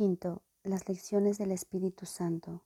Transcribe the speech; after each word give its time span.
Quinto, 0.00 0.40
las 0.62 0.88
lecciones 0.88 1.36
del 1.36 1.52
Espíritu 1.52 2.06
Santo. 2.06 2.62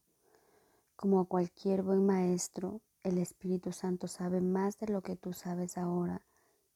Como 0.95 1.27
cualquier 1.27 1.83
buen 1.83 2.07
maestro, 2.07 2.81
el 3.03 3.19
Espíritu 3.19 3.73
Santo 3.73 4.07
sabe 4.07 4.41
más 4.41 4.79
de 4.79 4.87
lo 4.87 5.03
que 5.03 5.17
tú 5.17 5.33
sabes 5.33 5.77
ahora 5.77 6.25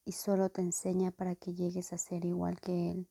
y 0.04 0.10
solo 0.10 0.48
te 0.48 0.60
enseña 0.60 1.12
para 1.12 1.36
que 1.36 1.54
llegues 1.54 1.92
a 1.92 1.96
ser 1.96 2.24
igual 2.24 2.58
que 2.58 2.90
Él. 2.90 3.06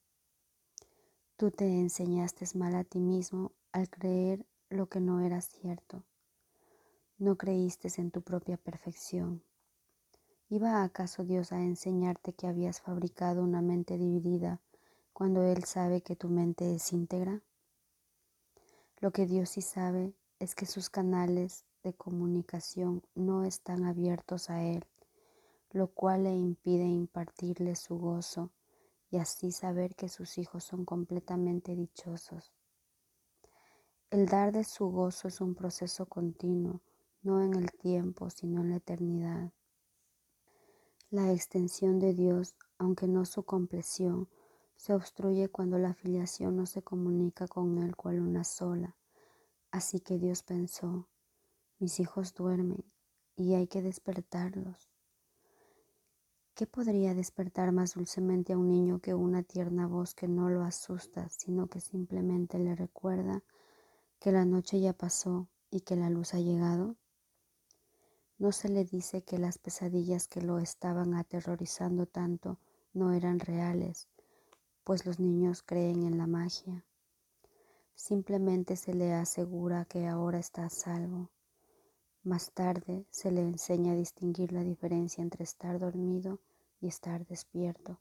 Tú 1.37 1.49
te 1.49 1.63
enseñaste 1.79 2.45
mal 2.57 2.75
a 2.75 2.83
ti 2.83 2.99
mismo 2.99 3.53
al 3.71 3.89
creer 3.89 4.45
lo 4.69 4.89
que 4.89 4.99
no 4.99 5.21
era 5.21 5.39
cierto. 5.39 6.03
No 7.17 7.37
creíste 7.37 7.87
en 7.95 8.11
tu 8.11 8.23
propia 8.23 8.57
perfección. 8.57 9.41
¿Iba 10.49 10.83
acaso 10.83 11.23
Dios 11.23 11.53
a 11.53 11.61
enseñarte 11.61 12.33
que 12.33 12.45
habías 12.45 12.81
fabricado 12.81 13.41
una 13.41 13.61
mente 13.61 13.97
dividida 13.97 14.59
cuando 15.17 15.41
Él 15.41 15.63
sabe 15.63 16.01
que 16.01 16.15
tu 16.15 16.29
mente 16.29 16.75
es 16.75 16.93
íntegra? 16.93 17.41
Lo 18.99 19.09
que 19.09 19.25
Dios 19.25 19.49
sí 19.49 19.63
sabe 19.63 20.13
es 20.37 20.53
que 20.53 20.67
sus 20.67 20.91
canales 20.91 21.65
de 21.81 21.95
comunicación 21.95 23.01
no 23.15 23.43
están 23.43 23.83
abiertos 23.83 24.51
a 24.51 24.63
Él, 24.63 24.85
lo 25.71 25.87
cual 25.87 26.25
le 26.25 26.35
impide 26.35 26.83
impartirle 26.83 27.75
su 27.75 27.97
gozo 27.97 28.51
y 29.09 29.17
así 29.17 29.51
saber 29.51 29.95
que 29.95 30.07
sus 30.07 30.37
hijos 30.37 30.63
son 30.63 30.85
completamente 30.85 31.75
dichosos. 31.75 32.53
El 34.11 34.27
dar 34.27 34.51
de 34.51 34.65
su 34.65 34.87
gozo 34.91 35.29
es 35.29 35.41
un 35.41 35.55
proceso 35.55 36.05
continuo, 36.05 36.79
no 37.23 37.41
en 37.41 37.55
el 37.55 37.71
tiempo, 37.71 38.29
sino 38.29 38.61
en 38.61 38.69
la 38.69 38.75
eternidad. 38.75 39.51
La 41.09 41.33
extensión 41.33 41.97
de 41.97 42.13
Dios, 42.13 42.53
aunque 42.77 43.07
no 43.07 43.25
su 43.25 43.41
compleción, 43.41 44.29
se 44.77 44.93
obstruye 44.93 45.49
cuando 45.49 45.77
la 45.77 45.93
filiación 45.93 46.55
no 46.55 46.65
se 46.65 46.83
comunica 46.83 47.47
con 47.47 47.79
Él 47.79 47.95
cual 47.95 48.21
una 48.21 48.43
sola. 48.43 48.95
Así 49.71 49.99
que 49.99 50.17
Dios 50.17 50.43
pensó, 50.43 51.07
mis 51.79 51.99
hijos 51.99 52.33
duermen 52.33 52.85
y 53.35 53.55
hay 53.55 53.67
que 53.67 53.81
despertarlos. 53.81 54.89
¿Qué 56.53 56.65
podría 56.65 57.13
despertar 57.13 57.71
más 57.71 57.95
dulcemente 57.95 58.53
a 58.53 58.57
un 58.57 58.71
niño 58.71 58.99
que 58.99 59.13
una 59.13 59.43
tierna 59.43 59.85
voz 59.85 60.15
que 60.15 60.27
no 60.27 60.49
lo 60.49 60.63
asusta, 60.63 61.29
sino 61.29 61.67
que 61.67 61.81
simplemente 61.81 62.57
le 62.57 62.75
recuerda 62.75 63.43
que 64.19 64.31
la 64.31 64.45
noche 64.45 64.79
ya 64.79 64.93
pasó 64.93 65.47
y 65.69 65.81
que 65.81 65.95
la 65.95 66.09
luz 66.09 66.33
ha 66.33 66.39
llegado? 66.39 66.95
No 68.39 68.51
se 68.51 68.69
le 68.69 68.85
dice 68.85 69.23
que 69.23 69.37
las 69.37 69.57
pesadillas 69.57 70.27
que 70.27 70.41
lo 70.41 70.59
estaban 70.59 71.13
aterrorizando 71.13 72.05
tanto 72.05 72.59
no 72.93 73.13
eran 73.13 73.39
reales, 73.39 74.07
pues 74.87 75.05
los 75.05 75.19
niños 75.19 75.63
creen 75.63 76.03
en 76.03 76.17
la 76.17 76.27
magia. 76.27 76.85
Simplemente 77.93 78.77
se 78.77 78.93
le 78.93 79.11
asegura 79.11 79.83
que 79.83 80.07
ahora 80.07 80.39
está 80.39 80.63
a 80.63 80.69
salvo. 80.69 81.29
Más 82.23 82.51
tarde 82.53 83.05
se 83.09 83.29
le 83.29 83.41
enseña 83.41 83.91
a 83.91 83.95
distinguir 83.97 84.53
la 84.53 84.63
diferencia 84.63 85.21
entre 85.21 85.43
estar 85.43 85.77
dormido 85.77 86.39
y 86.79 86.87
estar 86.87 87.25
despierto, 87.25 87.99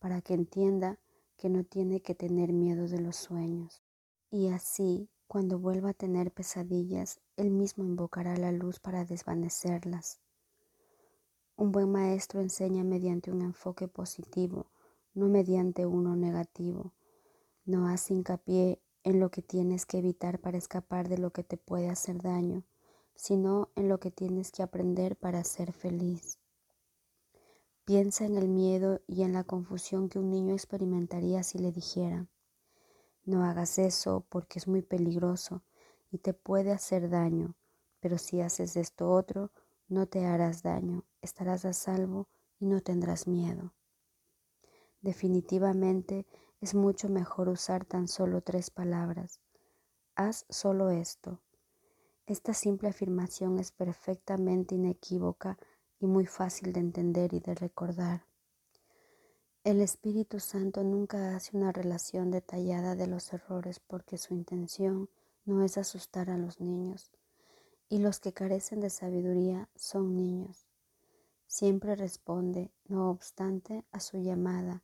para 0.00 0.20
que 0.20 0.34
entienda 0.34 0.98
que 1.36 1.48
no 1.48 1.62
tiene 1.62 2.00
que 2.00 2.16
tener 2.16 2.52
miedo 2.52 2.88
de 2.88 3.00
los 3.00 3.14
sueños. 3.14 3.84
Y 4.28 4.48
así, 4.48 5.08
cuando 5.28 5.60
vuelva 5.60 5.90
a 5.90 5.94
tener 5.94 6.32
pesadillas, 6.32 7.20
él 7.36 7.52
mismo 7.52 7.84
invocará 7.84 8.36
la 8.36 8.50
luz 8.50 8.80
para 8.80 9.04
desvanecerlas. 9.04 10.18
Un 11.54 11.70
buen 11.70 11.92
maestro 11.92 12.40
enseña 12.40 12.82
mediante 12.82 13.30
un 13.30 13.42
enfoque 13.42 13.86
positivo, 13.86 14.66
no 15.16 15.28
mediante 15.28 15.86
uno 15.86 16.14
negativo. 16.14 16.92
No 17.64 17.88
hace 17.88 18.12
hincapié 18.12 18.82
en 19.02 19.18
lo 19.18 19.30
que 19.30 19.40
tienes 19.40 19.86
que 19.86 19.98
evitar 19.98 20.38
para 20.40 20.58
escapar 20.58 21.08
de 21.08 21.16
lo 21.16 21.32
que 21.32 21.42
te 21.42 21.56
puede 21.56 21.88
hacer 21.88 22.20
daño, 22.20 22.64
sino 23.14 23.70
en 23.76 23.88
lo 23.88 23.98
que 23.98 24.10
tienes 24.10 24.52
que 24.52 24.62
aprender 24.62 25.16
para 25.16 25.42
ser 25.42 25.72
feliz. 25.72 26.38
Piensa 27.86 28.26
en 28.26 28.36
el 28.36 28.48
miedo 28.48 29.00
y 29.06 29.22
en 29.22 29.32
la 29.32 29.44
confusión 29.44 30.10
que 30.10 30.18
un 30.18 30.28
niño 30.28 30.52
experimentaría 30.52 31.42
si 31.42 31.58
le 31.58 31.72
dijera, 31.72 32.28
no 33.24 33.42
hagas 33.42 33.78
eso 33.78 34.26
porque 34.28 34.58
es 34.58 34.68
muy 34.68 34.82
peligroso 34.82 35.62
y 36.10 36.18
te 36.18 36.34
puede 36.34 36.72
hacer 36.72 37.08
daño, 37.08 37.56
pero 38.00 38.18
si 38.18 38.42
haces 38.42 38.76
esto 38.76 39.10
otro, 39.10 39.50
no 39.88 40.06
te 40.06 40.26
harás 40.26 40.62
daño, 40.62 41.04
estarás 41.22 41.64
a 41.64 41.72
salvo 41.72 42.28
y 42.58 42.66
no 42.66 42.82
tendrás 42.82 43.26
miedo. 43.26 43.72
Definitivamente 45.00 46.26
es 46.60 46.74
mucho 46.74 47.08
mejor 47.08 47.48
usar 47.48 47.84
tan 47.84 48.08
solo 48.08 48.40
tres 48.40 48.70
palabras. 48.70 49.40
Haz 50.14 50.46
solo 50.48 50.90
esto. 50.90 51.40
Esta 52.26 52.54
simple 52.54 52.88
afirmación 52.88 53.58
es 53.58 53.70
perfectamente 53.70 54.74
inequívoca 54.74 55.58
y 56.00 56.06
muy 56.06 56.26
fácil 56.26 56.72
de 56.72 56.80
entender 56.80 57.34
y 57.34 57.40
de 57.40 57.54
recordar. 57.54 58.26
El 59.62 59.80
Espíritu 59.80 60.40
Santo 60.40 60.84
nunca 60.84 61.34
hace 61.34 61.56
una 61.56 61.72
relación 61.72 62.30
detallada 62.30 62.94
de 62.94 63.06
los 63.06 63.32
errores 63.32 63.80
porque 63.80 64.16
su 64.16 64.32
intención 64.32 65.10
no 65.44 65.64
es 65.64 65.76
asustar 65.78 66.30
a 66.30 66.38
los 66.38 66.60
niños, 66.60 67.10
y 67.88 67.98
los 67.98 68.20
que 68.20 68.32
carecen 68.32 68.80
de 68.80 68.90
sabiduría 68.90 69.68
son 69.74 70.16
niños. 70.16 70.65
Siempre 71.46 71.94
responde, 71.94 72.70
no 72.86 73.10
obstante, 73.10 73.84
a 73.92 74.00
su 74.00 74.18
llamada 74.18 74.82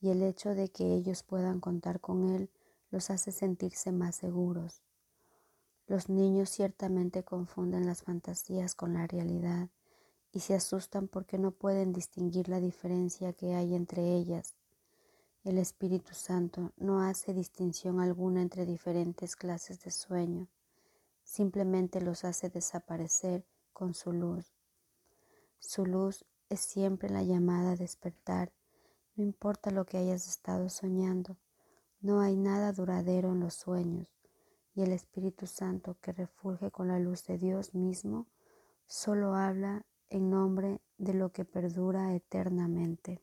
y 0.00 0.10
el 0.10 0.22
hecho 0.22 0.54
de 0.54 0.68
que 0.68 0.94
ellos 0.94 1.22
puedan 1.22 1.60
contar 1.60 2.00
con 2.00 2.28
Él 2.28 2.50
los 2.90 3.10
hace 3.10 3.32
sentirse 3.32 3.92
más 3.92 4.16
seguros. 4.16 4.82
Los 5.86 6.08
niños 6.08 6.50
ciertamente 6.50 7.22
confunden 7.22 7.86
las 7.86 8.02
fantasías 8.02 8.74
con 8.74 8.94
la 8.94 9.06
realidad 9.06 9.68
y 10.32 10.40
se 10.40 10.54
asustan 10.54 11.08
porque 11.08 11.38
no 11.38 11.52
pueden 11.52 11.92
distinguir 11.92 12.48
la 12.48 12.60
diferencia 12.60 13.32
que 13.32 13.54
hay 13.54 13.74
entre 13.74 14.14
ellas. 14.14 14.56
El 15.44 15.58
Espíritu 15.58 16.12
Santo 16.12 16.72
no 16.76 17.00
hace 17.00 17.32
distinción 17.32 18.00
alguna 18.00 18.42
entre 18.42 18.66
diferentes 18.66 19.36
clases 19.36 19.80
de 19.84 19.92
sueño, 19.92 20.48
simplemente 21.22 22.00
los 22.00 22.24
hace 22.24 22.50
desaparecer 22.50 23.46
con 23.72 23.94
su 23.94 24.12
luz. 24.12 24.55
Su 25.58 25.86
luz 25.86 26.24
es 26.48 26.60
siempre 26.60 27.08
la 27.08 27.22
llamada 27.22 27.72
a 27.72 27.76
despertar 27.76 28.52
no 29.16 29.24
importa 29.24 29.70
lo 29.70 29.86
que 29.86 29.96
hayas 29.96 30.28
estado 30.28 30.68
soñando, 30.68 31.38
no 32.00 32.20
hay 32.20 32.36
nada 32.36 32.72
duradero 32.72 33.32
en 33.32 33.40
los 33.40 33.54
sueños, 33.54 34.08
y 34.74 34.82
el 34.82 34.92
Espíritu 34.92 35.46
Santo 35.46 35.96
que 36.02 36.12
refulge 36.12 36.70
con 36.70 36.88
la 36.88 36.98
luz 36.98 37.24
de 37.24 37.38
Dios 37.38 37.74
mismo 37.74 38.26
solo 38.86 39.34
habla 39.34 39.86
en 40.10 40.28
nombre 40.28 40.82
de 40.98 41.14
lo 41.14 41.32
que 41.32 41.46
perdura 41.46 42.14
eternamente. 42.14 43.22